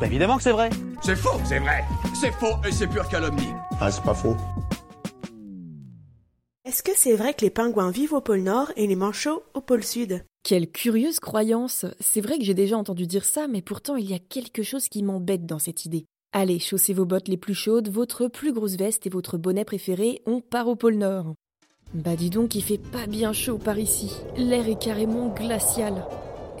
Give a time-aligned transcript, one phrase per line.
[0.00, 0.70] Bah évidemment que c'est vrai.
[1.02, 1.84] C'est faux, c'est vrai.
[2.14, 3.52] C'est faux et c'est pure calomnie.
[3.80, 4.34] Ah, c'est pas faux.
[6.64, 9.60] Est-ce que c'est vrai que les pingouins vivent au pôle Nord et les manchots au
[9.60, 10.24] pôle Sud?
[10.42, 14.14] Quelle curieuse croyance C'est vrai que j'ai déjà entendu dire ça, mais pourtant il y
[14.14, 16.06] a quelque chose qui m'embête dans cette idée.
[16.32, 20.22] Allez, chaussez vos bottes les plus chaudes, votre plus grosse veste et votre bonnet préféré,
[20.24, 21.34] on part au pôle Nord.
[21.92, 24.12] Bah dis donc, il fait pas bien chaud par ici.
[24.36, 26.06] L'air est carrément glacial.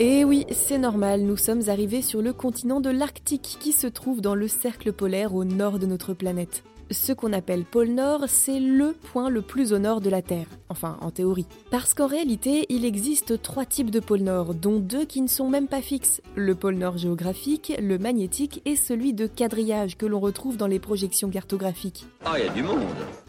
[0.02, 4.22] Et oui, c'est normal, nous sommes arrivés sur le continent de l'Arctique qui se trouve
[4.22, 8.60] dans le cercle polaire au nord de notre planète ce qu'on appelle pôle Nord, c'est
[8.60, 10.46] le point le plus au nord de la Terre.
[10.68, 11.46] Enfin, en théorie.
[11.70, 15.48] Parce qu'en réalité, il existe trois types de pôle Nord, dont deux qui ne sont
[15.48, 16.20] même pas fixes.
[16.34, 20.80] Le pôle Nord géographique, le magnétique et celui de quadrillage que l'on retrouve dans les
[20.80, 22.06] projections cartographiques.
[22.24, 22.80] Ah, il y a du monde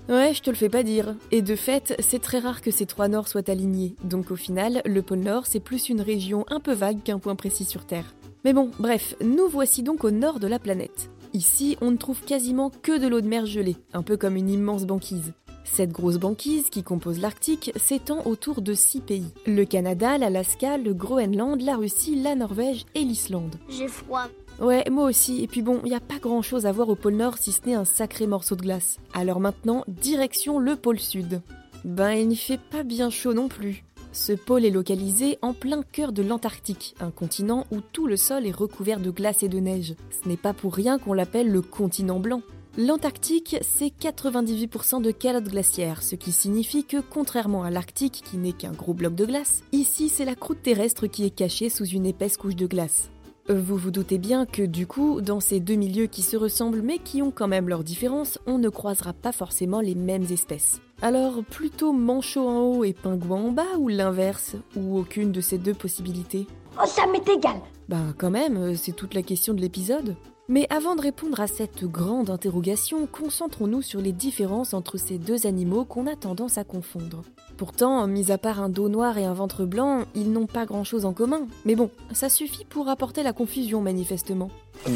[0.09, 1.15] Ouais, je te le fais pas dire.
[1.31, 3.95] Et de fait, c'est très rare que ces trois Nords soient alignés.
[4.03, 7.35] Donc au final, le pôle Nord, c'est plus une région un peu vague qu'un point
[7.35, 8.15] précis sur Terre.
[8.43, 11.10] Mais bon, bref, nous voici donc au nord de la planète.
[11.33, 14.49] Ici, on ne trouve quasiment que de l'eau de mer gelée, un peu comme une
[14.49, 15.33] immense banquise.
[15.63, 19.33] Cette grosse banquise qui compose l'Arctique s'étend autour de six pays.
[19.45, 23.55] Le Canada, l'Alaska, le Groenland, la Russie, la Norvège et l'Islande.
[23.69, 24.27] J'ai froid.
[24.59, 25.41] Ouais, moi aussi.
[25.41, 27.53] Et puis bon, il n'y a pas grand chose à voir au pôle Nord si
[27.53, 28.97] ce n'est un sacré morceau de glace.
[29.13, 31.41] Alors maintenant, direction le pôle Sud.
[31.85, 33.83] Ben, il n'y fait pas bien chaud non plus.
[34.13, 38.45] Ce pôle est localisé en plein cœur de l'Antarctique, un continent où tout le sol
[38.45, 39.95] est recouvert de glace et de neige.
[40.09, 42.41] Ce n'est pas pour rien qu'on l'appelle le continent blanc.
[42.77, 48.51] L'Antarctique, c'est 98% de calotte glaciaire, ce qui signifie que, contrairement à l'Arctique, qui n'est
[48.51, 52.05] qu'un gros bloc de glace, ici c'est la croûte terrestre qui est cachée sous une
[52.05, 53.09] épaisse couche de glace.
[53.49, 56.99] Vous vous doutez bien que du coup, dans ces deux milieux qui se ressemblent mais
[56.99, 60.79] qui ont quand même leurs différences, on ne croisera pas forcément les mêmes espèces.
[61.01, 65.57] Alors plutôt manchot en haut et pingouin en bas ou l'inverse Ou aucune de ces
[65.57, 66.45] deux possibilités?
[66.77, 67.55] Oh, ça m'est égal
[67.89, 70.15] Bah quand même, c'est toute la question de l'épisode.
[70.49, 75.45] Mais avant de répondre à cette grande interrogation, concentrons-nous sur les différences entre ces deux
[75.47, 77.23] animaux qu'on a tendance à confondre.
[77.57, 81.05] Pourtant, mis à part un dos noir et un ventre blanc, ils n'ont pas grand-chose
[81.05, 81.47] en commun.
[81.63, 84.49] Mais bon, ça suffit pour apporter la confusion manifestement.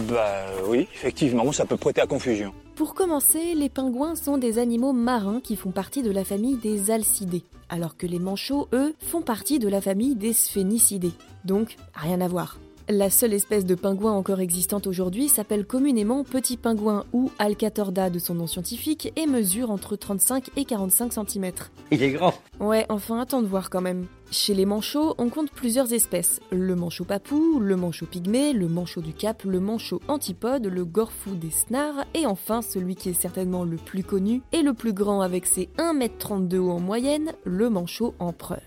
[0.10, 2.52] Bah oui, effectivement, ça peut prêter à confusion.
[2.76, 6.92] Pour commencer, les pingouins sont des animaux marins qui font partie de la famille des
[6.92, 11.14] alcidés, alors que les manchots, eux, font partie de la famille des sphénicidés.
[11.46, 12.58] Donc, rien à voir.
[12.88, 18.20] La seule espèce de pingouin encore existante aujourd'hui s'appelle communément petit pingouin ou Alcatorda de
[18.20, 21.52] son nom scientifique et mesure entre 35 et 45 cm.
[21.90, 24.06] Il est grand Ouais, enfin attends de voir quand même.
[24.30, 26.40] Chez les manchots, on compte plusieurs espèces.
[26.52, 31.34] Le manchot papou, le manchot pygmée, le manchot du cap, le manchot antipode, le gorfou
[31.34, 35.22] des snars et enfin celui qui est certainement le plus connu et le plus grand
[35.22, 38.62] avec ses 1m32 de haut en moyenne, le manchot empereur.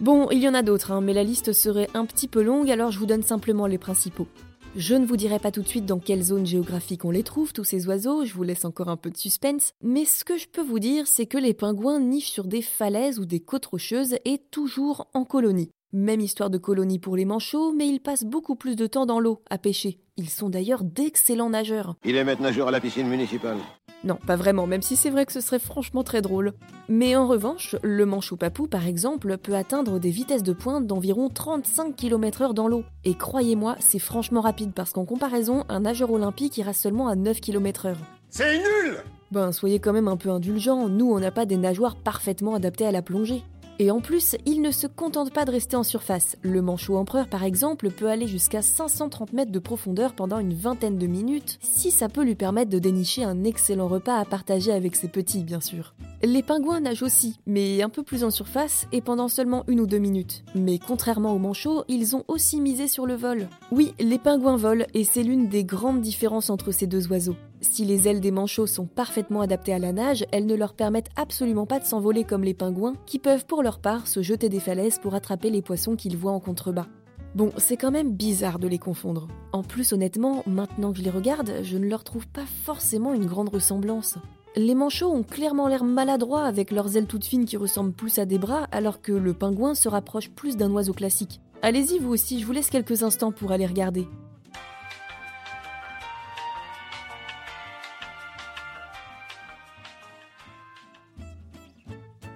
[0.00, 2.70] Bon, il y en a d'autres, hein, mais la liste serait un petit peu longue,
[2.70, 4.28] alors je vous donne simplement les principaux.
[4.76, 7.54] Je ne vous dirai pas tout de suite dans quelle zone géographique on les trouve,
[7.54, 10.48] tous ces oiseaux, je vous laisse encore un peu de suspense, mais ce que je
[10.48, 14.16] peux vous dire, c'est que les pingouins nichent sur des falaises ou des côtes rocheuses
[14.26, 15.70] et toujours en colonie.
[15.94, 19.18] Même histoire de colonie pour les manchots, mais ils passent beaucoup plus de temps dans
[19.18, 19.98] l'eau, à pêcher.
[20.18, 21.94] Ils sont d'ailleurs d'excellents nageurs.
[22.04, 23.56] Il est maître nageur à la piscine municipale.
[24.04, 26.52] Non, pas vraiment, même si c'est vrai que ce serait franchement très drôle.
[26.88, 31.28] Mais en revanche, le manchot papou, par exemple, peut atteindre des vitesses de pointe d'environ
[31.28, 32.84] 35 km/h dans l'eau.
[33.04, 37.40] Et croyez-moi, c'est franchement rapide parce qu'en comparaison, un nageur olympique ira seulement à 9
[37.40, 37.96] km/h.
[38.30, 38.98] C'est nul
[39.32, 42.86] Ben, soyez quand même un peu indulgents, nous on n'a pas des nageoires parfaitement adaptées
[42.86, 43.42] à la plongée.
[43.78, 46.36] Et en plus, il ne se contente pas de rester en surface.
[46.40, 50.96] Le manchot empereur, par exemple, peut aller jusqu'à 530 mètres de profondeur pendant une vingtaine
[50.96, 54.96] de minutes, si ça peut lui permettre de dénicher un excellent repas à partager avec
[54.96, 55.94] ses petits, bien sûr.
[56.22, 59.86] Les pingouins nagent aussi, mais un peu plus en surface et pendant seulement une ou
[59.86, 60.44] deux minutes.
[60.54, 63.48] Mais contrairement aux manchots, ils ont aussi misé sur le vol.
[63.70, 67.36] Oui, les pingouins volent et c'est l'une des grandes différences entre ces deux oiseaux.
[67.60, 71.10] Si les ailes des manchots sont parfaitement adaptées à la nage, elles ne leur permettent
[71.16, 74.60] absolument pas de s'envoler comme les pingouins, qui peuvent pour leur part se jeter des
[74.60, 76.86] falaises pour attraper les poissons qu'ils voient en contrebas.
[77.34, 79.28] Bon, c'est quand même bizarre de les confondre.
[79.52, 83.26] En plus, honnêtement, maintenant que je les regarde, je ne leur trouve pas forcément une
[83.26, 84.16] grande ressemblance.
[84.58, 88.24] Les manchots ont clairement l'air maladroits avec leurs ailes toutes fines qui ressemblent plus à
[88.24, 91.42] des bras, alors que le pingouin se rapproche plus d'un oiseau classique.
[91.60, 94.08] Allez-y vous aussi, je vous laisse quelques instants pour aller regarder.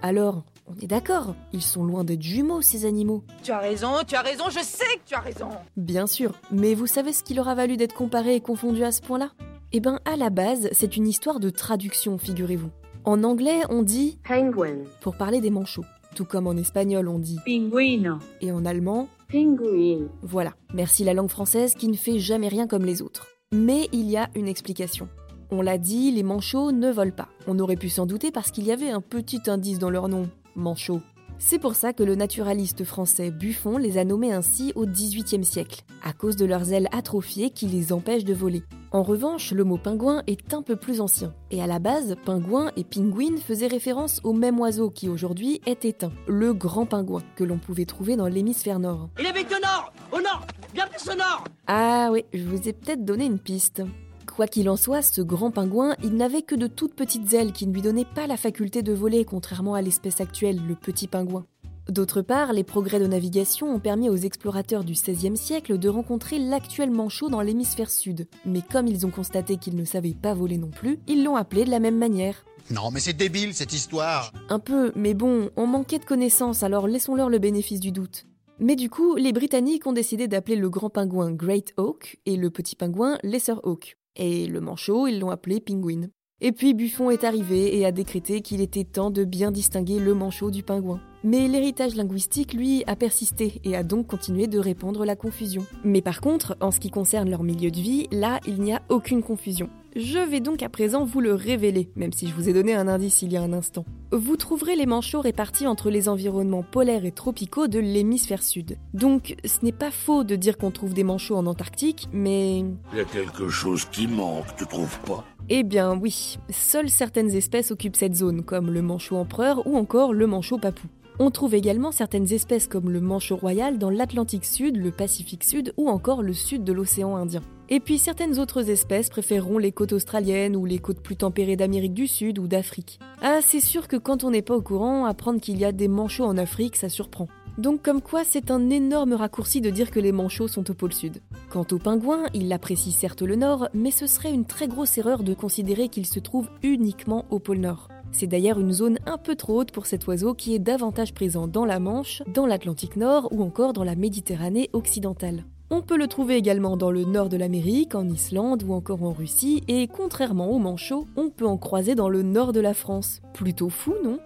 [0.03, 3.25] Alors, on est d'accord, ils sont loin d'être jumeaux ces animaux.
[3.43, 5.49] Tu as raison, tu as raison, je sais que tu as raison.
[5.79, 8.93] Bien sûr, mais vous savez ce qui leur a valu d'être comparés et confondus à
[8.93, 9.31] ce point-là?
[9.73, 12.71] Eh ben, à la base, c'est une histoire de traduction, figurez-vous.
[13.05, 14.79] En anglais, on dit Penguin.
[15.01, 15.85] pour parler des manchots.
[16.17, 20.09] tout comme en espagnol on dit pingüino, et en allemand pinguin.
[20.23, 23.29] Voilà, merci la langue française qui ne fait jamais rien comme les autres.
[23.53, 25.09] Mais il y a une explication.
[25.53, 27.29] On l'a dit, les manchots ne volent pas.
[27.47, 30.29] On aurait pu s'en douter parce qu'il y avait un petit indice dans leur nom,
[30.57, 31.01] manchot.
[31.43, 35.81] C'est pour ça que le naturaliste français Buffon les a nommés ainsi au XVIIIe siècle,
[36.05, 38.63] à cause de leurs ailes atrophiées qui les empêchent de voler.
[38.93, 42.71] En revanche, le mot pingouin est un peu plus ancien, et à la base, pingouin
[42.77, 47.45] et pinguine faisaient référence au même oiseau qui aujourd'hui est éteint, le grand pingouin, que
[47.45, 49.09] l'on pouvait trouver dans l'hémisphère nord.
[49.19, 52.75] Il habite au nord Au nord Bien plus au nord Ah oui, je vous ai
[52.75, 53.83] peut-être donné une piste.
[54.27, 57.67] Quoi qu'il en soit, ce grand pingouin, il n'avait que de toutes petites ailes qui
[57.67, 61.45] ne lui donnaient pas la faculté de voler, contrairement à l'espèce actuelle, le petit pingouin.
[61.89, 66.39] D'autre part, les progrès de navigation ont permis aux explorateurs du XVIe siècle de rencontrer
[66.39, 68.29] l'actuel manchot dans l'hémisphère sud.
[68.47, 71.65] Mais comme ils ont constaté qu'il ne savait pas voler non plus, ils l'ont appelé
[71.65, 72.45] de la même manière.
[72.71, 76.87] Non, mais c'est débile cette histoire Un peu, mais bon, on manquait de connaissances, alors
[76.87, 78.27] laissons-leur le bénéfice du doute.
[78.61, 82.51] Mais du coup, les Britanniques ont décidé d'appeler le grand pingouin Great Oak et le
[82.51, 83.97] petit pingouin Lesser Oak.
[84.17, 86.09] Et le manchot, ils l'ont appelé Penguin.
[86.43, 90.15] Et puis Buffon est arrivé et a décrété qu'il était temps de bien distinguer le
[90.15, 91.01] manchot du pingouin.
[91.23, 95.67] Mais l'héritage linguistique, lui, a persisté et a donc continué de répandre la confusion.
[95.85, 98.81] Mais par contre, en ce qui concerne leur milieu de vie, là, il n'y a
[98.89, 99.69] aucune confusion.
[99.97, 102.87] Je vais donc à présent vous le révéler, même si je vous ai donné un
[102.87, 103.85] indice il y a un instant.
[104.13, 108.77] Vous trouverez les manchots répartis entre les environnements polaires et tropicaux de l'hémisphère sud.
[108.95, 112.61] Donc, ce n'est pas faux de dire qu'on trouve des manchots en Antarctique, mais...
[112.61, 115.25] Il y a quelque chose qui manque, tu trouves pas?
[115.49, 120.13] Eh bien oui, seules certaines espèces occupent cette zone, comme le manchot empereur ou encore
[120.13, 120.87] le manchot papou.
[121.19, 125.75] On trouve également certaines espèces comme le manchot royal dans l'Atlantique Sud, le Pacifique Sud
[125.77, 127.43] ou encore le sud de l'océan Indien.
[127.73, 131.95] Et puis certaines autres espèces préféreront les côtes australiennes ou les côtes plus tempérées d'Amérique
[131.95, 132.99] du Sud ou d'Afrique.
[133.23, 135.87] Ah, c'est sûr que quand on n'est pas au courant, apprendre qu'il y a des
[135.87, 137.29] manchots en Afrique, ça surprend.
[137.59, 140.93] Donc comme quoi c'est un énorme raccourci de dire que les manchots sont au pôle
[140.93, 141.21] sud.
[141.49, 145.23] Quant aux pingouins, ils apprécient certes le nord, mais ce serait une très grosse erreur
[145.23, 147.87] de considérer qu'ils se trouvent uniquement au pôle nord.
[148.11, 151.47] C'est d'ailleurs une zone un peu trop haute pour cet oiseau qui est davantage présent
[151.47, 155.45] dans la Manche, dans l'Atlantique Nord ou encore dans la Méditerranée occidentale.
[155.73, 159.13] On peut le trouver également dans le nord de l'Amérique, en Islande ou encore en
[159.13, 163.23] Russie, et contrairement aux manchots, on peut en croiser dans le nord de la France.
[163.35, 164.19] Plutôt fou, non?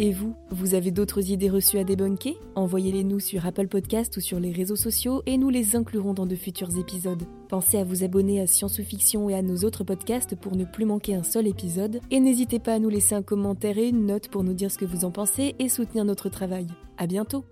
[0.00, 4.20] Et vous, vous avez d'autres idées reçues à débunker Envoyez-les nous sur Apple Podcast ou
[4.20, 7.24] sur les réseaux sociaux et nous les inclurons dans de futurs épisodes.
[7.48, 10.64] Pensez à vous abonner à Science ou Fiction et à nos autres podcasts pour ne
[10.64, 12.00] plus manquer un seul épisode.
[12.12, 14.78] Et n'hésitez pas à nous laisser un commentaire et une note pour nous dire ce
[14.78, 16.68] que vous en pensez et soutenir notre travail.
[16.96, 17.44] À bientôt